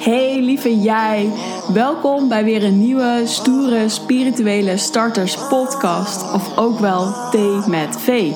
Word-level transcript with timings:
Hey 0.00 0.40
lieve 0.40 0.80
jij, 0.80 1.32
welkom 1.72 2.28
bij 2.28 2.44
weer 2.44 2.64
een 2.64 2.78
nieuwe 2.78 3.22
stoere 3.24 3.88
spirituele 3.88 4.76
starters 4.76 5.36
podcast 5.48 6.32
of 6.32 6.58
ook 6.58 6.78
wel 6.78 7.14
Thee 7.30 7.60
met 7.66 7.96
V. 7.98 8.34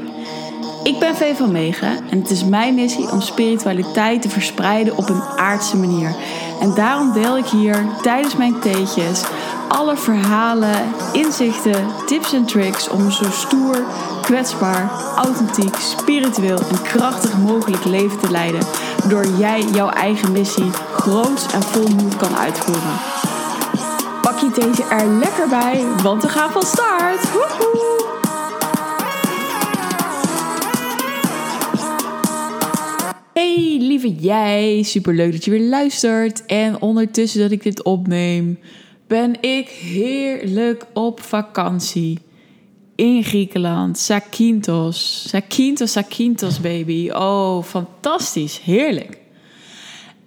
Ik 0.83 0.99
ben 0.99 1.15
V 1.15 1.37
van 1.37 1.53
Megen 1.53 2.11
en 2.11 2.19
het 2.19 2.31
is 2.31 2.45
mijn 2.45 2.75
missie 2.75 3.11
om 3.11 3.21
spiritualiteit 3.21 4.23
te 4.23 4.29
verspreiden 4.29 4.97
op 4.97 5.09
een 5.09 5.23
aardse 5.23 5.77
manier. 5.77 6.15
En 6.61 6.75
daarom 6.75 7.13
deel 7.13 7.39
ik 7.39 7.47
hier 7.47 7.85
tijdens 8.03 8.37
mijn 8.37 8.61
theetjes 8.61 9.25
alle 9.71 9.97
verhalen, 9.97 10.95
inzichten, 11.13 11.87
tips 12.07 12.33
en 12.33 12.45
tricks 12.45 12.89
om 12.89 13.01
een 13.01 13.13
zo 13.13 13.31
stoer, 13.31 13.83
kwetsbaar, 14.23 14.91
authentiek, 15.17 15.75
spiritueel 15.77 16.59
en 16.59 16.83
krachtig 16.83 17.39
mogelijk 17.39 17.85
leven 17.85 18.19
te 18.19 18.31
leiden. 18.31 18.61
Door 19.09 19.27
jij 19.39 19.63
jouw 19.63 19.89
eigen 19.89 20.33
missie 20.33 20.71
groots 20.71 21.53
en 21.53 21.63
vol 21.63 21.89
moed 21.89 22.17
kan 22.17 22.37
uitvoeren. 22.37 22.99
Pak 24.23 24.39
je 24.39 24.51
deze 24.55 24.85
er 24.85 25.07
lekker 25.07 25.49
bij, 25.49 25.85
want 26.03 26.23
we 26.23 26.29
gaan 26.29 26.51
van 26.51 26.63
start! 26.63 27.33
Woehoe! 27.33 28.19
Hey 33.33 33.77
lieve 33.81 34.15
jij, 34.15 34.83
superleuk 34.83 35.33
dat 35.33 35.45
je 35.45 35.51
weer 35.51 35.69
luistert. 35.69 36.47
En 36.47 36.81
ondertussen 36.81 37.41
dat 37.41 37.51
ik 37.51 37.63
dit 37.63 37.83
opneem, 37.83 38.59
ben 39.07 39.43
ik 39.43 39.69
heerlijk 39.69 40.87
op 40.93 41.21
vakantie 41.21 42.19
in 43.01 43.25
Griekenland. 43.25 43.99
Zakynthos. 43.99 45.29
Zakynthos, 45.29 45.93
Zakynthos 45.93 46.61
baby. 46.61 47.11
Oh, 47.11 47.63
fantastisch. 47.63 48.61
Heerlijk. 48.61 49.19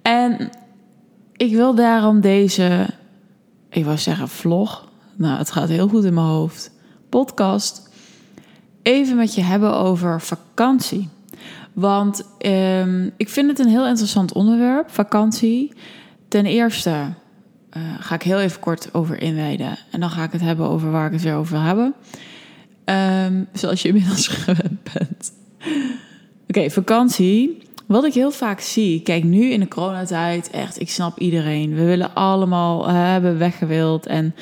En 0.02 0.50
ik 1.36 1.54
wil 1.54 1.76
daarom 1.76 2.22
deze, 2.22 2.88
ik 3.70 3.86
wou 3.86 3.98
zeggen 3.98 4.30
vlog. 4.30 4.88
Nou, 5.16 5.38
het 5.38 5.52
gaat 5.52 5.70
heel 5.70 5.88
goed 5.88 6.04
in 6.04 6.14
mijn 6.14 6.26
hoofd. 6.26 6.72
Podcast. 7.10 7.90
Even 8.82 9.16
met 9.16 9.36
je 9.36 9.42
hebben 9.42 9.76
over 9.76 10.22
vakantie. 10.22 11.10
Want 11.74 12.28
ehm, 12.38 13.10
ik 13.18 13.30
vind 13.30 13.50
het 13.50 13.60
een 13.60 13.72
heel 13.72 13.88
interessant 13.88 14.34
onderwerp, 14.34 14.92
vakantie. 14.92 15.74
Ten 16.28 16.46
eerste 16.46 16.90
uh, 16.90 17.84
ga 18.00 18.16
ik 18.16 18.24
heel 18.24 18.40
even 18.40 18.60
kort 18.60 18.94
over 18.94 19.22
inwijden. 19.22 19.78
En 19.92 20.00
dan 20.00 20.10
ga 20.10 20.24
ik 20.24 20.32
het 20.32 20.42
hebben 20.42 20.70
over 20.70 20.92
waar 20.92 21.06
ik 21.06 21.14
het 21.14 21.22
weer 21.22 21.36
over 21.36 21.54
wil 21.54 21.66
hebben. 21.66 21.96
Um, 22.86 23.48
zoals 23.54 23.82
je 23.82 23.88
inmiddels 23.88 24.28
gewend 24.38 24.84
bent. 24.94 25.34
Oké, 26.48 26.70
vakantie. 26.70 27.62
Wat 27.86 28.06
ik 28.06 28.14
heel 28.14 28.32
vaak 28.32 28.60
zie, 28.60 29.02
kijk 29.02 29.24
nu 29.24 29.52
in 29.52 29.60
de 29.60 29.68
coronatijd, 29.68 30.50
echt, 30.50 30.80
ik 30.80 30.90
snap 30.90 31.20
iedereen. 31.20 31.76
We 31.76 31.84
willen 31.84 32.16
allemaal 32.16 32.90
uh, 32.90 32.94
hebben 32.94 33.38
weggewild. 33.38 34.06
En 34.06 34.36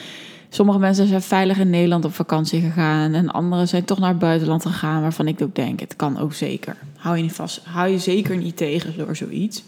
sommige 0.50 0.80
mensen 0.80 1.08
zijn 1.08 1.22
veilig 1.22 1.58
in 1.58 1.70
Nederland 1.70 2.06
op 2.06 2.14
vakantie 2.14 2.62
gegaan. 2.62 3.14
En 3.14 3.32
anderen 3.32 3.68
zijn 3.68 3.86
toch 3.86 4.00
naar 4.00 4.10
het 4.10 4.20
buitenland 4.20 4.66
gegaan, 4.66 5.02
waarvan 5.02 5.28
ik 5.28 5.42
ook 5.42 5.56
denk, 5.56 5.80
het 5.80 5.96
kan 5.96 6.20
ook 6.20 6.34
zeker. 6.34 6.78
Hou 6.98 7.18
je, 7.18 7.24
niet 7.24 7.34
vast, 7.34 7.62
hou 7.64 7.90
je 7.90 8.00
zeker 8.00 8.38
niet 8.38 8.58
tegen 8.58 8.98
door 8.98 9.16
zoiets. 9.16 9.64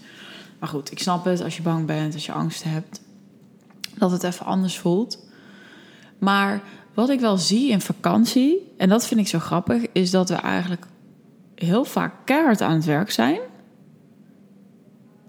Maar 0.59 0.69
goed, 0.69 0.91
ik 0.91 0.99
snap 0.99 1.25
het 1.25 1.44
als 1.44 1.57
je 1.57 1.61
bang 1.61 1.85
bent, 1.85 2.13
als 2.13 2.25
je 2.25 2.31
angst 2.31 2.63
hebt 2.63 3.01
dat 3.97 4.11
het 4.11 4.23
even 4.23 4.45
anders 4.45 4.77
voelt. 4.77 5.17
Maar 6.19 6.61
wat 6.94 7.09
ik 7.09 7.19
wel 7.19 7.38
zie 7.38 7.69
in 7.69 7.81
vakantie, 7.81 8.72
en 8.77 8.89
dat 8.89 9.08
vind 9.08 9.19
ik 9.19 9.27
zo 9.27 9.39
grappig, 9.39 9.83
is 9.91 10.11
dat 10.11 10.30
we 10.30 10.36
eigenlijk 10.36 10.86
heel 11.55 11.85
vaak 11.85 12.13
keihard 12.25 12.61
aan 12.61 12.73
het 12.73 12.85
werk 12.85 13.11
zijn. 13.11 13.39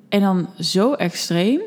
En 0.08 0.20
dan 0.20 0.48
zo 0.60 0.92
extreem 0.92 1.60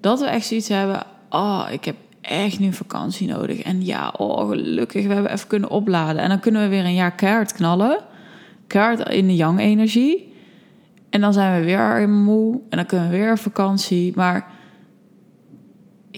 dat 0.00 0.20
we 0.20 0.26
echt 0.26 0.46
zoiets 0.46 0.68
hebben: 0.68 1.02
oh, 1.30 1.66
ik 1.70 1.84
heb 1.84 1.96
echt 2.20 2.58
nu 2.58 2.72
vakantie 2.72 3.28
nodig. 3.28 3.60
En 3.60 3.84
ja, 3.84 4.14
oh, 4.16 4.48
gelukkig, 4.48 5.06
we 5.06 5.12
hebben 5.12 5.32
even 5.32 5.48
kunnen 5.48 5.70
opladen. 5.70 6.22
En 6.22 6.28
dan 6.28 6.40
kunnen 6.40 6.62
we 6.62 6.68
weer 6.68 6.84
een 6.84 6.94
jaar 6.94 7.14
keihard 7.14 7.52
knallen. 7.52 7.98
Keihard 8.66 9.08
in 9.08 9.26
de 9.26 9.36
yang-energie. 9.36 10.34
En 11.10 11.20
dan 11.20 11.32
zijn 11.32 11.60
we 11.60 11.66
weer 11.66 12.08
moe. 12.08 12.60
En 12.68 12.76
dan 12.76 12.86
kunnen 12.86 13.10
we 13.10 13.16
weer 13.16 13.38
vakantie. 13.38 14.12
Maar 14.16 14.50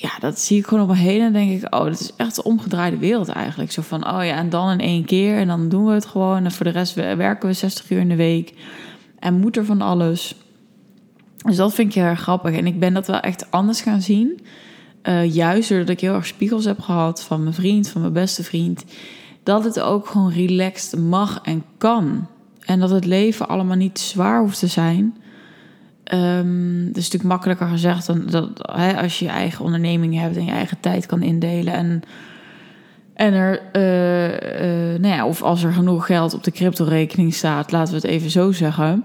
ja, 0.01 0.11
dat 0.21 0.39
zie 0.39 0.59
ik 0.59 0.67
gewoon 0.67 0.83
op 0.83 0.89
me 0.89 0.97
heen 0.97 1.21
en 1.21 1.33
denk 1.33 1.51
ik, 1.51 1.75
oh, 1.75 1.85
dat 1.85 2.01
is 2.01 2.13
echt 2.17 2.35
de 2.35 2.43
omgedraaide 2.43 2.97
wereld 2.97 3.29
eigenlijk. 3.29 3.73
Zo 3.73 3.83
van, 3.83 4.07
oh 4.07 4.25
ja, 4.25 4.37
en 4.37 4.51
dan 4.51 4.71
in 4.71 4.81
één 4.81 5.05
keer 5.05 5.39
en 5.39 5.47
dan 5.47 5.69
doen 5.69 5.87
we 5.87 5.93
het 5.93 6.07
gewoon. 6.07 6.45
En 6.45 6.53
voor 6.53 6.65
de 6.65 6.73
rest 6.73 6.95
werken 6.95 7.49
we 7.49 7.55
60 7.55 7.91
uur 7.91 8.01
in 8.01 8.09
de 8.09 8.17
week 8.17 8.55
en 9.19 9.41
moet 9.41 9.57
er 9.57 9.65
van 9.65 9.81
alles. 9.81 10.35
Dus 11.37 11.57
dat 11.57 11.75
vind 11.75 11.97
ik 11.97 12.03
heel 12.03 12.15
grappig. 12.15 12.57
En 12.57 12.67
ik 12.67 12.81
ben 12.81 12.95
dat 12.95 13.07
wel 13.07 13.21
echt 13.21 13.51
anders 13.51 13.81
gaan 13.81 14.01
zien. 14.01 14.41
Uh, 15.03 15.35
juist 15.35 15.69
doordat 15.69 15.89
ik 15.89 16.01
heel 16.01 16.15
erg 16.15 16.27
spiegels 16.27 16.65
heb 16.65 16.81
gehad 16.81 17.23
van 17.23 17.43
mijn 17.43 17.55
vriend, 17.55 17.89
van 17.89 18.01
mijn 18.01 18.13
beste 18.13 18.43
vriend. 18.43 18.85
Dat 19.43 19.65
het 19.65 19.81
ook 19.81 20.07
gewoon 20.07 20.33
relaxed 20.33 21.01
mag 21.01 21.41
en 21.43 21.65
kan. 21.79 22.27
En 22.61 22.81
dat 22.81 22.91
het 22.91 23.05
leven 23.05 23.49
allemaal 23.49 23.77
niet 23.77 23.99
zwaar 23.99 24.41
hoeft 24.41 24.59
te 24.59 24.67
zijn. 24.67 25.17
Um, 26.15 26.87
dat 26.87 26.97
is 26.97 27.05
natuurlijk 27.05 27.33
makkelijker 27.33 27.67
gezegd 27.67 28.07
dan 28.07 28.27
dat 28.27 28.49
hè, 28.73 29.03
als 29.03 29.19
je 29.19 29.25
je 29.25 29.31
eigen 29.31 29.65
onderneming 29.65 30.19
hebt 30.19 30.37
en 30.37 30.45
je 30.45 30.51
eigen 30.51 30.81
tijd 30.81 31.07
kan 31.07 31.23
indelen. 31.23 31.73
En, 31.73 32.03
en 33.15 33.33
er, 33.33 33.61
uh, 33.73 34.93
uh, 34.95 35.01
nou 35.01 35.15
ja, 35.15 35.27
of 35.27 35.43
als 35.43 35.63
er 35.63 35.73
genoeg 35.73 36.07
geld 36.07 36.35
op 36.35 36.45
de 36.45 36.51
crypto-rekening 36.51 37.35
staat, 37.35 37.73
laten 37.73 37.95
we 37.95 38.01
het 38.01 38.11
even 38.11 38.31
zo 38.31 38.53
zeggen. 38.53 39.05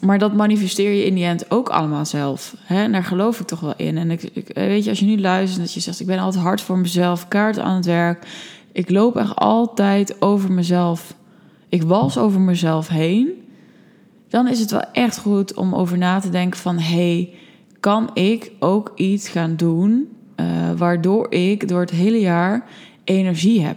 Maar 0.00 0.18
dat 0.18 0.34
manifesteer 0.34 0.92
je 0.92 1.06
in 1.06 1.14
die 1.14 1.24
end 1.24 1.50
ook 1.50 1.68
allemaal 1.68 2.06
zelf. 2.06 2.54
Hè? 2.60 2.82
En 2.82 2.92
daar 2.92 3.04
geloof 3.04 3.40
ik 3.40 3.46
toch 3.46 3.60
wel 3.60 3.74
in. 3.76 3.98
En 3.98 4.10
ik, 4.10 4.22
ik, 4.22 4.50
weet 4.54 4.84
je, 4.84 4.90
als 4.90 4.98
je 4.98 5.06
nu 5.06 5.20
luistert 5.20 5.60
dat 5.60 5.74
je 5.74 5.80
zegt: 5.80 6.00
Ik 6.00 6.06
ben 6.06 6.18
altijd 6.18 6.42
hard 6.42 6.60
voor 6.60 6.78
mezelf, 6.78 7.28
kaart 7.28 7.58
aan 7.58 7.76
het 7.76 7.86
werk. 7.86 8.26
Ik 8.72 8.90
loop 8.90 9.16
echt 9.16 9.36
altijd 9.36 10.22
over 10.22 10.52
mezelf. 10.52 11.14
Ik 11.68 11.82
was 11.82 12.18
over 12.18 12.40
mezelf 12.40 12.88
heen 12.88 13.43
dan 14.34 14.48
is 14.48 14.60
het 14.60 14.70
wel 14.70 14.84
echt 14.92 15.18
goed 15.18 15.54
om 15.54 15.74
over 15.74 15.98
na 15.98 16.20
te 16.20 16.28
denken 16.28 16.60
van... 16.60 16.78
hey, 16.78 17.30
kan 17.80 18.10
ik 18.14 18.52
ook 18.58 18.92
iets 18.94 19.28
gaan 19.28 19.56
doen 19.56 20.08
uh, 20.36 20.46
waardoor 20.76 21.32
ik 21.32 21.68
door 21.68 21.80
het 21.80 21.90
hele 21.90 22.20
jaar 22.20 22.66
energie 23.04 23.60
heb? 23.62 23.76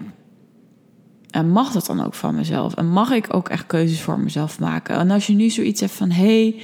En 1.30 1.50
mag 1.50 1.72
dat 1.72 1.86
dan 1.86 2.06
ook 2.06 2.14
van 2.14 2.36
mezelf? 2.36 2.74
En 2.74 2.90
mag 2.90 3.12
ik 3.12 3.34
ook 3.34 3.50
echt 3.50 3.66
keuzes 3.68 4.02
voor 4.02 4.20
mezelf 4.20 4.60
maken? 4.60 4.96
En 4.96 5.12
als 5.12 5.28
je 5.28 5.34
nu 5.34 5.50
zoiets 5.50 5.80
hebt 5.82 5.94
van... 5.94 6.12
hey, 6.12 6.56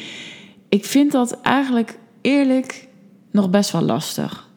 ik 0.70 0.86
vind 0.86 1.12
dat 1.12 1.42
eigenlijk 1.42 1.98
eerlijk 2.22 2.88
nog 3.32 3.50
best 3.50 3.72
wel 3.72 3.82
lastig 3.82 4.52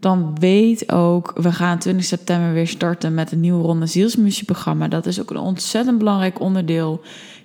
dan 0.00 0.34
weet 0.38 0.92
ook, 0.92 1.32
we 1.34 1.52
gaan 1.52 1.78
20 1.78 2.04
september 2.04 2.52
weer 2.52 2.68
starten 2.68 3.14
met 3.14 3.32
een 3.32 3.40
nieuwe 3.40 3.62
ronde 3.62 3.86
zielsmissieprogramma. 3.86 4.88
Dat 4.88 5.06
is 5.06 5.20
ook 5.20 5.30
een 5.30 5.36
ontzettend 5.36 5.98
belangrijk 5.98 6.40
onderdeel 6.40 7.00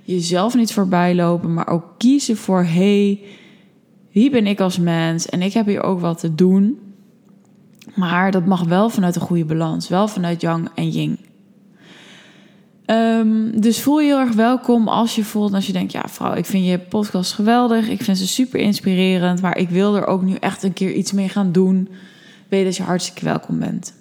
jezelf 0.05 0.55
niet 0.55 0.73
voorbij 0.73 1.15
lopen, 1.15 1.53
maar 1.53 1.67
ook 1.67 1.85
kiezen 1.97 2.37
voor: 2.37 2.63
hey, 2.63 3.19
wie 4.11 4.29
ben 4.29 4.47
ik 4.47 4.59
als 4.59 4.79
mens 4.79 5.25
en 5.25 5.41
ik 5.41 5.53
heb 5.53 5.65
hier 5.65 5.83
ook 5.83 5.99
wat 5.99 6.19
te 6.19 6.35
doen. 6.35 6.79
Maar 7.95 8.31
dat 8.31 8.45
mag 8.45 8.63
wel 8.63 8.89
vanuit 8.89 9.15
een 9.15 9.21
goede 9.21 9.45
balans, 9.45 9.87
wel 9.87 10.07
vanuit 10.07 10.41
yang 10.41 10.69
en 10.75 10.89
yin. 10.89 11.19
Um, 12.85 13.61
dus 13.61 13.81
voel 13.81 13.99
je 13.99 14.07
heel 14.07 14.19
erg 14.19 14.33
welkom 14.33 14.87
als 14.87 15.15
je 15.15 15.23
voelt, 15.23 15.53
als 15.53 15.67
je 15.67 15.73
denkt, 15.73 15.91
ja 15.91 16.03
vrouw, 16.07 16.33
ik 16.33 16.45
vind 16.45 16.65
je 16.65 16.79
podcast 16.79 17.33
geweldig, 17.33 17.89
ik 17.89 18.01
vind 18.01 18.17
ze 18.17 18.27
super 18.27 18.59
inspirerend, 18.59 19.41
maar 19.41 19.57
ik 19.57 19.69
wil 19.69 19.95
er 19.95 20.05
ook 20.05 20.21
nu 20.21 20.33
echt 20.33 20.63
een 20.63 20.73
keer 20.73 20.93
iets 20.93 21.11
mee 21.11 21.29
gaan 21.29 21.51
doen. 21.51 21.89
Weet 22.49 22.65
dat 22.65 22.75
je 22.75 22.83
hartstikke 22.83 23.25
welkom 23.25 23.59
bent. 23.59 23.93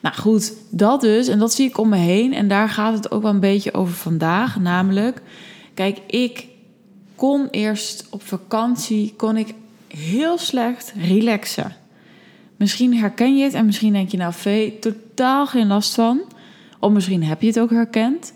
Nou 0.00 0.14
goed, 0.14 0.52
dat 0.70 1.00
dus. 1.00 1.28
En 1.28 1.38
dat 1.38 1.52
zie 1.52 1.68
ik 1.68 1.78
om 1.78 1.88
me 1.88 1.96
heen. 1.96 2.34
En 2.34 2.48
daar 2.48 2.68
gaat 2.68 2.94
het 2.94 3.10
ook 3.10 3.22
wel 3.22 3.30
een 3.30 3.40
beetje 3.40 3.74
over 3.74 3.94
vandaag. 3.94 4.60
Namelijk, 4.60 5.22
kijk, 5.74 5.98
ik 6.06 6.46
kon 7.14 7.48
eerst 7.50 8.06
op 8.10 8.22
vakantie, 8.22 9.14
kon 9.16 9.36
ik 9.36 9.54
heel 9.86 10.38
slecht 10.38 10.92
relaxen. 10.96 11.76
Misschien 12.56 12.96
herken 12.96 13.36
je 13.36 13.44
het 13.44 13.54
en 13.54 13.66
misschien 13.66 13.92
denk 13.92 14.10
je 14.10 14.16
nou, 14.16 14.32
Vee, 14.32 14.78
totaal 14.78 15.46
geen 15.46 15.66
last 15.66 15.94
van. 15.94 16.20
Of 16.78 16.92
misschien 16.92 17.22
heb 17.22 17.40
je 17.40 17.46
het 17.46 17.60
ook 17.60 17.70
herkend. 17.70 18.32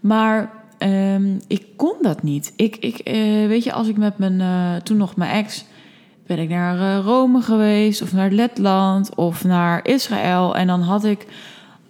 Maar 0.00 0.52
um, 0.78 1.40
ik 1.46 1.66
kon 1.76 1.94
dat 2.00 2.22
niet. 2.22 2.52
Ik, 2.56 2.76
ik 2.76 3.08
uh, 3.08 3.46
weet 3.46 3.64
je, 3.64 3.72
als 3.72 3.88
ik 3.88 3.96
met 3.96 4.18
mijn, 4.18 4.40
uh, 4.40 4.76
toen 4.76 4.96
nog 4.96 5.16
mijn 5.16 5.44
ex 5.44 5.64
ben 6.26 6.38
ik 6.38 6.48
naar 6.48 6.76
uh, 6.76 7.04
Rome 7.04 7.42
geweest 7.42 8.02
of 8.02 8.12
naar 8.12 8.30
Letland 8.30 9.14
of 9.14 9.44
naar 9.44 9.86
Israël. 9.86 10.56
En 10.56 10.66
dan 10.66 10.80
had 10.80 11.04
ik. 11.04 11.26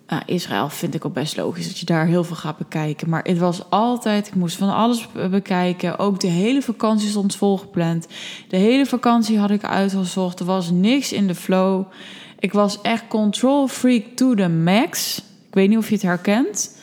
Nou, 0.07 0.23
Israël 0.27 0.69
vind 0.69 0.95
ik 0.95 1.05
ook 1.05 1.13
best 1.13 1.37
logisch 1.37 1.67
dat 1.67 1.79
je 1.79 1.87
daar 1.87 2.07
heel 2.07 2.25
veel 2.25 2.37
gaat 2.37 2.59
bekijken. 2.59 3.09
Maar 3.09 3.25
het 3.25 3.39
was 3.39 3.71
altijd, 3.71 4.27
ik 4.27 4.35
moest 4.35 4.57
van 4.57 4.75
alles 4.75 5.09
bekijken. 5.31 5.99
Ook 5.99 6.21
de 6.21 6.27
hele 6.27 6.63
vakantie 6.63 7.09
stond 7.09 7.37
volgepland. 7.37 8.07
De 8.49 8.57
hele 8.57 8.87
vakantie 8.87 9.39
had 9.39 9.51
ik 9.51 9.65
uitgezocht. 9.65 10.41
Er 10.41 10.47
was 10.47 10.71
niks 10.71 11.13
in 11.13 11.27
de 11.27 11.35
flow. 11.35 11.85
Ik 12.39 12.53
was 12.53 12.81
echt 12.81 13.05
control 13.09 13.69
freak 13.69 14.03
to 14.15 14.35
the 14.35 14.49
max. 14.49 15.19
Ik 15.49 15.55
weet 15.55 15.69
niet 15.69 15.79
of 15.79 15.89
je 15.89 15.95
het 15.95 16.03
herkent. 16.03 16.76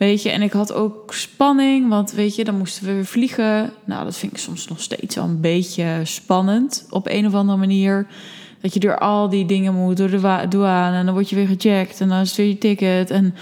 Weet 0.00 0.22
je, 0.22 0.30
en 0.30 0.42
ik 0.42 0.52
had 0.52 0.72
ook 0.72 1.14
spanning, 1.14 1.88
want 1.88 2.12
weet 2.12 2.36
je, 2.36 2.44
dan 2.44 2.58
moesten 2.58 2.84
we 2.84 2.92
weer 2.92 3.06
vliegen. 3.06 3.72
Nou, 3.84 4.04
dat 4.04 4.16
vind 4.16 4.32
ik 4.32 4.38
soms 4.38 4.68
nog 4.68 4.80
steeds 4.80 5.14
wel 5.14 5.24
een 5.24 5.40
beetje 5.40 6.00
spannend 6.02 6.86
op 6.90 7.08
een 7.08 7.26
of 7.26 7.34
andere 7.34 7.58
manier. 7.58 8.06
Dat 8.60 8.74
je 8.74 8.80
door 8.80 8.98
al 8.98 9.28
die 9.28 9.46
dingen 9.46 9.74
moet, 9.74 9.96
door 9.96 10.10
de 10.10 10.46
douane 10.48 10.96
en 10.96 11.04
dan 11.04 11.14
word 11.14 11.30
je 11.30 11.36
weer 11.36 11.46
gecheckt 11.46 12.00
en 12.00 12.08
dan 12.08 12.20
is 12.20 12.36
weer 12.36 12.46
je 12.46 12.58
ticket. 12.58 13.10
En 13.10 13.34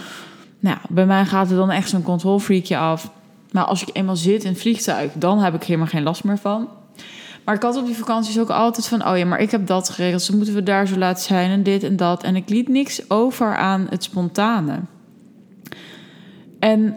nou, 0.58 0.78
bij 0.88 1.06
mij 1.06 1.24
gaat 1.24 1.50
er 1.50 1.56
dan 1.56 1.70
echt 1.70 1.88
zo'n 1.88 2.02
controlfreakje 2.02 2.76
af. 2.76 3.10
Maar 3.50 3.64
als 3.64 3.82
ik 3.82 3.88
eenmaal 3.92 4.16
zit 4.16 4.44
in 4.44 4.50
het 4.50 4.60
vliegtuig, 4.60 5.12
dan 5.14 5.38
heb 5.38 5.54
ik 5.54 5.62
helemaal 5.64 5.86
geen 5.86 6.02
last 6.02 6.24
meer 6.24 6.38
van. 6.38 6.68
Maar 7.44 7.54
ik 7.54 7.62
had 7.62 7.76
op 7.76 7.86
die 7.86 7.96
vakanties 7.96 8.38
ook 8.38 8.50
altijd 8.50 8.88
van, 8.88 9.08
oh 9.08 9.18
ja, 9.18 9.24
maar 9.24 9.40
ik 9.40 9.50
heb 9.50 9.66
dat 9.66 9.88
geregeld, 9.88 10.26
dus 10.26 10.36
moeten 10.36 10.54
we 10.54 10.62
daar 10.62 10.86
zo 10.86 10.96
laten 10.96 11.22
zijn 11.22 11.50
en 11.50 11.62
dit 11.62 11.82
en 11.82 11.96
dat. 11.96 12.22
En 12.22 12.36
ik 12.36 12.48
liet 12.48 12.68
niks 12.68 13.10
over 13.10 13.56
aan 13.56 13.86
het 13.90 14.04
spontane. 14.04 14.80
En 16.58 16.96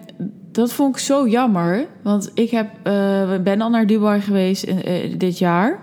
dat 0.52 0.74
vond 0.74 0.96
ik 0.96 1.02
zo 1.02 1.28
jammer, 1.28 1.88
want 2.02 2.31
ik 2.34 2.50
heb, 2.50 2.68
uh, 2.88 3.38
ben 3.44 3.62
al 3.62 3.69
naar 3.69 3.88
Dubai 3.88 4.22
geweest 4.22 4.68
uh, 4.68 4.75
dit 5.18 5.38
jaar. 5.38 5.80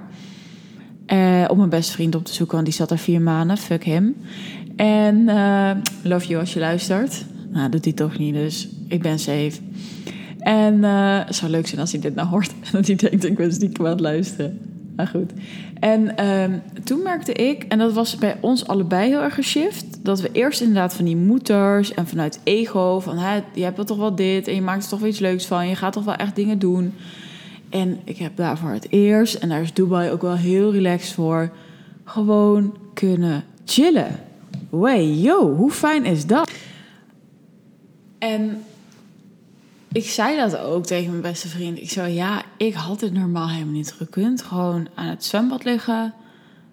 Om 1.49 1.57
mijn 1.57 1.69
beste 1.69 1.93
vriend 1.93 2.15
op 2.15 2.25
te 2.25 2.35
zoeken, 2.35 2.55
want 2.55 2.67
die 2.67 2.77
zat 2.77 2.91
er 2.91 2.99
vier 2.99 3.21
maanden. 3.21 3.57
Fuck 3.57 3.85
hem. 3.85 4.17
En 4.77 5.25
love 6.03 6.27
you 6.27 6.41
als 6.41 6.53
je 6.53 6.61
luistert. 6.61 7.25
Nou, 7.53 7.71
doet 7.71 7.85
hij 7.85 7.93
toch 7.93 8.19
niet, 8.19 8.35
dus 8.35 8.69
ik 8.89 9.03
ben 9.03 9.19
safe. 9.19 9.53
En 10.39 10.83
het 10.83 11.35
zou 11.35 11.51
leuk 11.51 11.67
zijn 11.67 11.81
als 11.81 11.93
hij 11.93 12.01
dit 12.01 12.15
nou 12.15 12.29
hoort. 12.29 12.51
En 12.51 12.73
dat 12.73 12.87
hij 12.87 12.97
denkt, 12.97 13.25
ik 13.25 13.37
ben 13.37 13.53
stiekem 13.53 13.87
aan 13.87 14.01
luisteren. 14.01 14.59
Maar 14.99 15.07
goed. 15.07 15.33
En 15.81 16.17
ehm, 16.17 16.59
toen 16.85 17.03
merkte 17.03 17.33
ik, 17.33 17.63
en 17.63 17.79
dat 17.79 17.93
was 17.93 18.17
bij 18.17 18.37
ons 18.41 18.67
allebei 18.67 19.09
heel 19.09 19.23
erg 19.23 19.35
geshift, 19.35 19.88
dat 20.03 20.21
we 20.21 20.33
eerst 20.33 20.61
inderdaad 20.61 20.95
van 20.95 21.05
die 21.05 21.17
moeders 21.17 21.95
en 21.95 22.07
vanuit 22.07 22.41
ego, 22.45 23.01
van 23.01 23.17
hè, 23.17 23.41
je 23.53 23.63
hebt 23.63 23.87
toch 23.87 23.99
wel 23.99 24.15
dit 24.15 24.49
en 24.49 24.55
je 24.55 24.63
maakt 24.63 24.83
er 24.83 24.89
toch 24.89 25.01
wel 25.01 25.09
iets 25.09 25.19
leuks 25.19 25.47
van, 25.47 25.69
je 25.69 25.75
gaat 25.75 25.93
toch 25.93 26.05
wel 26.05 26.15
echt 26.15 26.37
dingen 26.37 26.59
doen. 26.59 26.95
En 27.69 28.01
ik 28.05 28.19
heb 28.19 28.37
daarvoor 28.37 28.71
het 28.71 28.87
eerst, 28.91 29.35
en 29.35 29.49
daar 29.49 29.63
is 29.63 29.73
Dubai 29.73 30.11
ook 30.11 30.23
wel 30.23 30.37
heel 30.37 30.73
relaxed 30.73 31.15
voor, 31.15 31.53
gewoon 32.05 32.77
kunnen 32.95 33.45
chillen. 33.65 34.21
Way, 34.71 35.05
yo, 35.05 35.55
hoe 35.55 35.71
fijn 35.71 36.05
is 36.05 36.27
dat? 36.27 36.51
En 38.19 38.63
ik 39.93 40.05
zei 40.05 40.37
dat 40.37 40.59
ook 40.59 40.87
tegen 40.87 41.11
mijn 41.11 41.23
beste 41.23 41.49
vriend. 41.49 41.79
Ik 41.79 41.91
zei, 41.91 42.15
ja, 42.15 42.43
ik 42.57 42.75
had 42.75 43.01
het 43.01 43.13
normaal 43.13 43.49
helemaal 43.49 43.75
niet 43.75 43.93
gekund. 43.93 44.43
Gewoon 44.43 44.89
aan 44.95 45.07
het 45.07 45.25
zwembad 45.25 45.65
liggen, 45.65 46.15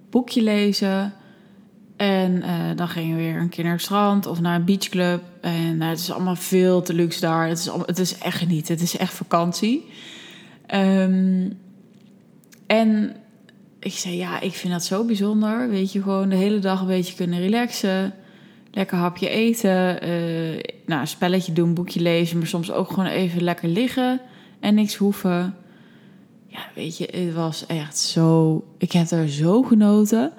boekje 0.10 0.42
lezen. 0.42 1.13
En 2.06 2.36
uh, 2.36 2.50
dan 2.75 2.88
gingen 2.88 3.16
we 3.16 3.24
weer 3.24 3.38
een 3.38 3.50
keer 3.50 3.63
naar 3.63 3.74
het 3.74 3.81
strand 3.81 4.25
of 4.25 4.40
naar 4.40 4.56
een 4.56 4.66
beachclub. 4.66 5.24
En 5.42 5.75
uh, 5.81 5.90
het 5.90 6.00
is 6.00 6.12
allemaal 6.12 6.36
veel 6.36 6.81
te 6.81 6.94
luxe 6.94 7.19
daar. 7.19 7.48
Het 7.48 7.57
is, 7.57 7.69
het 7.86 8.00
is 8.00 8.18
echt 8.18 8.38
genieten. 8.38 8.74
Het 8.74 8.84
is 8.84 8.98
echt 8.98 9.13
vakantie. 9.13 9.86
Um, 10.75 11.57
en 12.68 13.16
ik 13.80 13.94
zei, 13.94 14.16
ja, 14.16 14.40
ik 14.40 14.54
vind 14.54 14.74
dat 14.74 14.84
zo 14.84 15.06
bijzonder. 15.06 15.69
Weet 15.69 15.92
je, 15.92 16.02
gewoon 16.02 16.30
de 16.30 16.36
hele 16.36 16.60
dag 16.60 16.81
een 16.81 16.88
beetje 16.88 17.16
kunnen 17.16 17.40
relaxen 17.40 18.13
lekker 18.75 18.98
hapje 18.98 19.30
eten, 19.30 20.10
uh, 20.10 20.62
nou, 20.86 21.06
spelletje 21.06 21.54
doen, 21.54 21.74
boekje 21.74 22.02
lezen, 22.02 22.38
maar 22.38 22.48
soms 22.48 22.72
ook 22.72 22.90
gewoon 22.90 23.06
even 23.06 23.44
lekker 23.44 23.69
liggen 23.69 24.22
en 24.60 24.75
niks 24.75 24.96
hoeven. 24.96 25.56
Ja, 26.48 26.60
weet 26.75 26.98
je, 26.98 27.10
het 27.12 27.34
was 27.34 27.66
echt 27.66 27.98
zo. 27.98 28.63
Ik 28.78 28.92
heb 28.92 29.10
er 29.10 29.30
zo 29.30 29.62
genoten. 29.62 30.31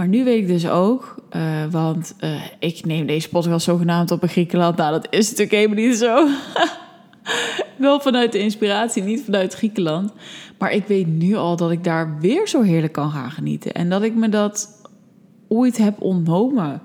Maar 0.00 0.08
nu 0.08 0.24
weet 0.24 0.38
ik 0.38 0.46
dus 0.46 0.68
ook, 0.68 1.14
uh, 1.36 1.64
want 1.70 2.14
uh, 2.20 2.42
ik 2.58 2.84
neem 2.84 3.06
deze 3.06 3.28
podcast 3.28 3.64
zogenaamd 3.64 4.10
op 4.10 4.22
in 4.22 4.28
Griekenland. 4.28 4.76
Nou, 4.76 4.92
dat 4.92 5.06
is 5.10 5.24
natuurlijk 5.30 5.56
helemaal 5.56 5.84
niet 5.84 5.96
zo. 5.96 6.28
Wel 7.76 8.00
vanuit 8.00 8.32
de 8.32 8.38
inspiratie, 8.38 9.02
niet 9.02 9.22
vanuit 9.24 9.54
Griekenland. 9.54 10.12
Maar 10.58 10.72
ik 10.72 10.86
weet 10.86 11.06
nu 11.06 11.34
al 11.34 11.56
dat 11.56 11.70
ik 11.70 11.84
daar 11.84 12.18
weer 12.20 12.48
zo 12.48 12.62
heerlijk 12.62 12.92
kan 12.92 13.10
gaan 13.10 13.30
genieten. 13.30 13.72
En 13.72 13.88
dat 13.88 14.02
ik 14.02 14.14
me 14.14 14.28
dat 14.28 14.68
ooit 15.48 15.76
heb 15.76 16.00
ontnomen 16.00 16.82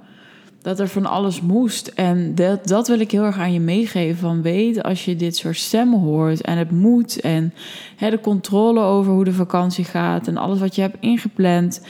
dat 0.62 0.80
er 0.80 0.88
van 0.88 1.06
alles 1.06 1.42
moest. 1.42 1.88
En 1.88 2.36
dat, 2.36 2.68
dat 2.68 2.88
wil 2.88 3.00
ik 3.00 3.12
heel 3.12 3.24
erg 3.24 3.38
aan 3.38 3.54
je 3.54 3.60
meegeven. 3.60 4.18
Van 4.18 4.42
weet, 4.42 4.84
als 4.84 5.06
je 5.06 5.16
dit 5.16 5.38
soort 5.38 5.58
stemmen 5.58 6.00
hoort 6.00 6.42
en 6.42 6.58
het 6.58 6.72
moet... 6.72 7.20
en 7.20 7.54
hè, 7.96 8.10
de 8.10 8.20
controle 8.20 8.82
over 8.82 9.12
hoe 9.12 9.24
de 9.24 9.34
vakantie 9.34 9.84
gaat... 9.84 10.28
en 10.28 10.38
alles 10.38 10.60
wat 10.60 10.76
je 10.76 10.82
hebt 10.82 10.98
ingepland... 11.00 11.82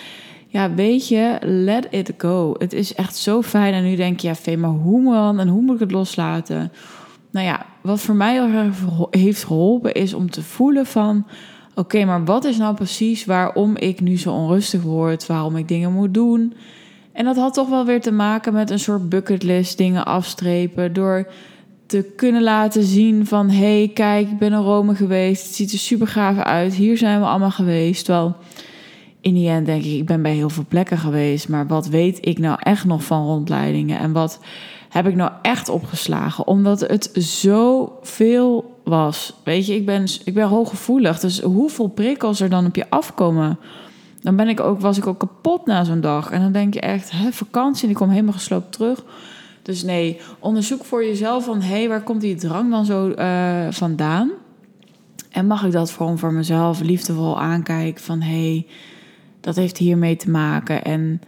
ja, 0.55 0.73
weet 0.73 1.07
je, 1.07 1.37
let 1.41 1.87
it 1.89 2.13
go. 2.17 2.55
Het 2.57 2.73
is 2.73 2.93
echt 2.93 3.15
zo 3.15 3.41
fijn. 3.41 3.73
En 3.73 3.83
nu 3.83 3.95
denk 3.95 4.19
je, 4.19 4.27
ja, 4.27 4.35
Vee, 4.35 4.57
maar 4.57 4.69
hoe 4.69 5.13
dan? 5.13 5.39
En 5.39 5.47
hoe 5.47 5.61
moet 5.61 5.73
ik 5.73 5.79
het 5.79 5.91
loslaten? 5.91 6.71
Nou 7.31 7.45
ja, 7.45 7.65
wat 7.81 7.99
voor 7.99 8.15
mij 8.15 8.33
heel 8.33 8.47
erg 8.47 8.75
heeft 9.09 9.43
geholpen... 9.43 9.93
is 9.93 10.13
om 10.13 10.29
te 10.29 10.41
voelen 10.41 10.85
van... 10.85 11.25
oké, 11.73 12.05
maar 12.05 12.25
wat 12.25 12.45
is 12.45 12.57
nou 12.57 12.75
precies 12.75 13.25
waarom 13.25 13.77
ik 13.77 14.01
nu 14.01 14.17
zo 14.17 14.33
onrustig 14.33 14.81
word? 14.81 15.25
Waarom 15.25 15.57
ik 15.57 15.67
dingen 15.67 15.91
moet 15.91 16.13
doen... 16.13 16.53
En 17.11 17.25
dat 17.25 17.35
had 17.35 17.53
toch 17.53 17.69
wel 17.69 17.85
weer 17.85 18.01
te 18.01 18.11
maken 18.11 18.53
met 18.53 18.69
een 18.69 18.79
soort 18.79 19.09
bucketlist 19.09 19.77
dingen 19.77 20.05
afstrepen. 20.05 20.93
Door 20.93 21.27
te 21.85 22.11
kunnen 22.15 22.43
laten 22.43 22.83
zien 22.83 23.25
van... 23.25 23.49
hé, 23.49 23.77
hey, 23.77 23.91
kijk, 23.93 24.29
ik 24.29 24.37
ben 24.37 24.53
in 24.53 24.59
Rome 24.59 24.95
geweest. 24.95 25.45
Het 25.45 25.55
ziet 25.55 25.71
er 25.71 25.77
super 25.77 26.07
gaaf 26.07 26.37
uit. 26.37 26.73
Hier 26.73 26.97
zijn 26.97 27.19
we 27.19 27.25
allemaal 27.25 27.51
geweest. 27.51 28.07
Wel, 28.07 28.35
in 29.25 29.33
die 29.33 29.49
end 29.49 29.65
denk 29.65 29.83
ik, 29.83 29.91
ik 29.91 30.05
ben 30.05 30.21
bij 30.21 30.33
heel 30.33 30.49
veel 30.49 30.65
plekken 30.67 30.97
geweest. 30.97 31.49
Maar 31.49 31.67
wat 31.67 31.87
weet 31.87 32.25
ik 32.25 32.39
nou 32.39 32.57
echt 32.59 32.85
nog 32.85 33.03
van 33.03 33.25
rondleidingen? 33.25 33.99
En 33.99 34.11
wat 34.11 34.39
heb 34.89 35.07
ik 35.07 35.15
nou 35.15 35.31
echt 35.41 35.69
opgeslagen? 35.69 36.47
Omdat 36.47 36.79
het 36.79 37.09
zoveel 37.13 38.79
was. 38.83 39.33
Weet 39.43 39.65
je, 39.65 39.75
ik 39.75 39.85
ben, 39.85 40.07
ik 40.23 40.33
ben 40.33 40.47
hooggevoelig. 40.47 41.19
Dus 41.19 41.41
hoeveel 41.41 41.87
prikkels 41.87 42.39
er 42.39 42.49
dan 42.49 42.65
op 42.65 42.75
je 42.75 42.89
afkomen 42.89 43.59
dan 44.21 44.35
ben 44.35 44.47
ik 44.47 44.59
ook, 44.59 44.79
was 44.79 44.97
ik 44.97 45.07
ook 45.07 45.19
kapot 45.19 45.65
na 45.65 45.83
zo'n 45.83 46.01
dag. 46.01 46.31
En 46.31 46.41
dan 46.41 46.51
denk 46.51 46.73
je 46.73 46.79
echt, 46.79 47.11
hè, 47.11 47.31
vakantie 47.31 47.83
en 47.83 47.89
ik 47.89 47.95
kom 47.95 48.09
helemaal 48.09 48.33
gesloopt 48.33 48.71
terug. 48.71 49.03
Dus 49.61 49.83
nee, 49.83 50.19
onderzoek 50.39 50.85
voor 50.85 51.05
jezelf 51.05 51.45
van... 51.45 51.61
hé, 51.61 51.77
hey, 51.77 51.87
waar 51.87 52.03
komt 52.03 52.21
die 52.21 52.35
drang 52.35 52.71
dan 52.71 52.85
zo 52.85 53.07
uh, 53.07 53.67
vandaan? 53.69 54.31
En 55.31 55.47
mag 55.47 55.65
ik 55.65 55.71
dat 55.71 55.91
gewoon 55.91 56.17
voor 56.17 56.33
mezelf 56.33 56.81
liefdevol 56.81 57.39
aankijken 57.39 58.03
van... 58.03 58.21
hé, 58.21 58.51
hey, 58.51 58.67
dat 59.45 59.55
heeft 59.55 59.77
hiermee 59.77 60.15
te 60.15 60.29
maken. 60.29 60.83
En 60.83 61.21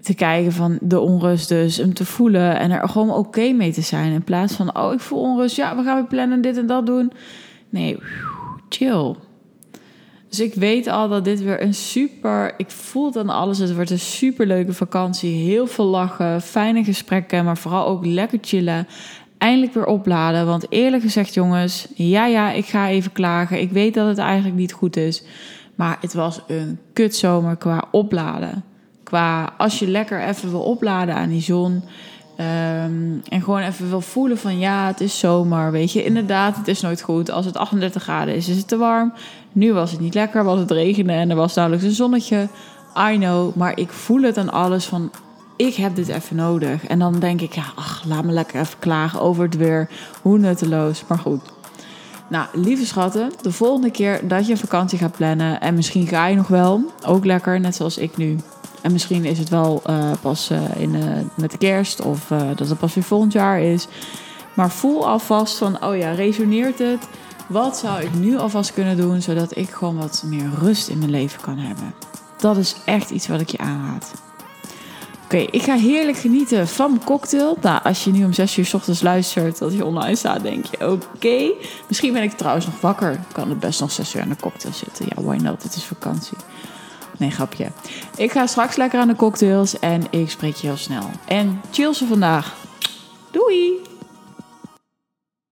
te 0.00 0.14
kijken 0.14 0.52
van 0.52 0.78
de 0.80 1.00
onrust 1.00 1.48
dus, 1.48 1.76
hem 1.76 1.94
te 1.94 2.04
voelen... 2.04 2.58
en 2.58 2.70
er 2.70 2.88
gewoon 2.88 3.10
oké 3.10 3.52
mee 3.52 3.72
te 3.72 3.80
zijn. 3.80 4.12
In 4.12 4.24
plaats 4.24 4.54
van, 4.54 4.78
oh, 4.78 4.92
ik 4.92 5.00
voel 5.00 5.20
onrust, 5.20 5.56
ja, 5.56 5.76
we 5.76 5.82
gaan 5.82 5.94
weer 5.94 6.06
plannen 6.06 6.40
dit 6.40 6.56
en 6.56 6.66
dat 6.66 6.86
doen. 6.86 7.12
Nee, 7.68 7.98
chill. 8.68 9.14
Dus 10.28 10.40
ik 10.40 10.54
weet 10.54 10.86
al 10.86 11.08
dat 11.08 11.24
dit 11.24 11.42
weer 11.42 11.62
een 11.62 11.74
super. 11.74 12.54
Ik 12.56 12.70
voel 12.70 13.06
het 13.06 13.16
aan 13.16 13.28
alles. 13.28 13.58
Het 13.58 13.74
wordt 13.74 13.90
een 13.90 13.98
super 13.98 14.46
leuke 14.46 14.72
vakantie. 14.72 15.34
Heel 15.34 15.66
veel 15.66 15.84
lachen, 15.84 16.42
fijne 16.42 16.84
gesprekken, 16.84 17.44
maar 17.44 17.58
vooral 17.58 17.86
ook 17.86 18.06
lekker 18.06 18.38
chillen. 18.42 18.86
Eindelijk 19.38 19.74
weer 19.74 19.86
opladen. 19.86 20.46
Want 20.46 20.66
eerlijk 20.68 21.02
gezegd, 21.02 21.34
jongens, 21.34 21.88
ja, 21.94 22.26
ja, 22.26 22.52
ik 22.52 22.64
ga 22.64 22.88
even 22.88 23.12
klagen. 23.12 23.60
Ik 23.60 23.70
weet 23.70 23.94
dat 23.94 24.08
het 24.08 24.18
eigenlijk 24.18 24.56
niet 24.56 24.72
goed 24.72 24.96
is. 24.96 25.22
Maar 25.78 25.98
het 26.00 26.14
was 26.14 26.40
een 26.46 26.78
kutzomer 26.92 27.56
qua 27.56 27.84
opladen. 27.90 28.64
Qua 29.02 29.52
als 29.58 29.78
je 29.78 29.88
lekker 29.88 30.22
even 30.22 30.50
wil 30.50 30.62
opladen 30.62 31.14
aan 31.14 31.28
die 31.28 31.42
zon. 31.42 31.72
Um, 32.40 33.22
en 33.28 33.42
gewoon 33.42 33.60
even 33.60 33.88
wil 33.88 34.00
voelen 34.00 34.38
van 34.38 34.58
ja, 34.58 34.86
het 34.86 35.00
is 35.00 35.18
zomer. 35.18 35.70
Weet 35.70 35.92
je, 35.92 36.04
inderdaad, 36.04 36.56
het 36.56 36.68
is 36.68 36.80
nooit 36.80 37.02
goed. 37.02 37.30
Als 37.30 37.46
het 37.46 37.56
38 37.56 38.02
graden 38.02 38.34
is, 38.34 38.48
is 38.48 38.56
het 38.56 38.68
te 38.68 38.76
warm. 38.76 39.12
Nu 39.52 39.72
was 39.72 39.90
het 39.90 40.00
niet 40.00 40.14
lekker, 40.14 40.44
was 40.44 40.58
het 40.58 40.70
regenen 40.70 41.16
en 41.16 41.30
er 41.30 41.36
was 41.36 41.54
nauwelijks 41.54 41.86
een 41.86 41.94
zonnetje. 41.94 42.48
I 43.10 43.16
know, 43.16 43.54
maar 43.54 43.78
ik 43.78 43.90
voel 43.90 44.22
het 44.22 44.38
aan 44.38 44.50
alles 44.50 44.86
van 44.86 45.10
ik 45.56 45.74
heb 45.74 45.94
dit 45.94 46.08
even 46.08 46.36
nodig. 46.36 46.86
En 46.86 46.98
dan 46.98 47.18
denk 47.18 47.40
ik, 47.40 47.54
ja, 47.54 47.64
ach, 47.74 48.04
laat 48.06 48.24
me 48.24 48.32
lekker 48.32 48.60
even 48.60 48.78
klagen 48.78 49.20
over 49.20 49.44
het 49.44 49.56
weer. 49.56 49.88
Hoe 50.22 50.38
nutteloos, 50.38 51.04
maar 51.08 51.18
goed. 51.18 51.40
Nou, 52.28 52.46
lieve 52.52 52.86
schatten, 52.86 53.32
de 53.42 53.52
volgende 53.52 53.90
keer 53.90 54.28
dat 54.28 54.46
je 54.46 54.52
een 54.52 54.58
vakantie 54.58 54.98
gaat 54.98 55.16
plannen... 55.16 55.60
en 55.60 55.74
misschien 55.74 56.06
ga 56.06 56.26
je 56.26 56.36
nog 56.36 56.48
wel, 56.48 56.92
ook 57.06 57.24
lekker, 57.24 57.60
net 57.60 57.74
zoals 57.74 57.98
ik 57.98 58.16
nu... 58.16 58.36
En 58.82 58.92
misschien 58.92 59.24
is 59.24 59.38
het 59.38 59.48
wel 59.48 59.82
uh, 59.86 60.10
pas 60.20 60.50
uh, 60.50 60.76
in, 60.76 60.94
uh, 60.94 61.04
met 61.34 61.50
de 61.50 61.58
kerst 61.58 62.00
of 62.00 62.26
dat 62.56 62.68
het 62.68 62.78
pas 62.78 62.94
weer 62.94 63.04
volgend 63.04 63.32
jaar 63.32 63.60
is. 63.60 63.86
Maar 64.54 64.70
voel 64.70 65.08
alvast 65.08 65.56
van, 65.56 65.84
oh 65.84 65.96
ja, 65.96 66.10
resoneert 66.10 66.78
het? 66.78 67.08
Wat 67.48 67.76
zou 67.76 68.02
ik 68.02 68.14
nu 68.14 68.38
alvast 68.38 68.72
kunnen 68.72 68.96
doen 68.96 69.22
zodat 69.22 69.56
ik 69.56 69.70
gewoon 69.70 69.96
wat 69.96 70.22
meer 70.26 70.50
rust 70.58 70.88
in 70.88 70.98
mijn 70.98 71.10
leven 71.10 71.40
kan 71.40 71.58
hebben? 71.58 71.94
Dat 72.36 72.56
is 72.56 72.76
echt 72.84 73.10
iets 73.10 73.28
wat 73.28 73.40
ik 73.40 73.48
je 73.48 73.58
aanraad. 73.58 74.12
Oké, 75.28 75.46
ik 75.50 75.62
ga 75.62 75.74
heerlijk 75.74 76.16
genieten 76.16 76.68
van 76.68 76.90
mijn 76.90 77.04
cocktail. 77.04 77.58
Nou, 77.60 77.82
als 77.82 78.04
je 78.04 78.10
nu 78.10 78.24
om 78.24 78.32
6 78.32 78.56
uur 78.56 78.66
s 78.66 78.74
ochtends 78.74 79.02
luistert 79.02 79.58
dat 79.58 79.72
hij 79.72 79.82
online 79.82 80.16
staat, 80.16 80.42
denk 80.42 80.64
je 80.64 80.90
oké. 80.90 81.52
Misschien 81.88 82.12
ben 82.12 82.22
ik 82.22 82.32
trouwens 82.32 82.66
nog 82.66 82.80
wakker. 82.80 83.12
Ik 83.12 83.18
kan 83.32 83.48
het 83.48 83.60
best 83.60 83.80
nog 83.80 83.90
6 83.90 84.14
uur 84.14 84.22
aan 84.22 84.28
de 84.28 84.36
cocktail 84.40 84.74
zitten. 84.74 85.06
Ja, 85.08 85.22
why 85.22 85.36
not? 85.36 85.62
Het 85.62 85.74
is 85.74 85.84
vakantie. 85.84 86.36
Nee, 87.18 87.30
grapje. 87.30 87.66
Ik 88.16 88.32
ga 88.32 88.46
straks 88.46 88.76
lekker 88.76 89.00
aan 89.00 89.08
de 89.08 89.16
cocktails 89.16 89.78
en 89.78 90.02
ik 90.10 90.30
spreek 90.30 90.54
je 90.54 90.66
heel 90.66 90.76
snel. 90.76 91.10
En 91.26 91.60
chill 91.70 91.94
ze 91.94 92.06
vandaag. 92.06 92.54
Doei! 93.30 93.87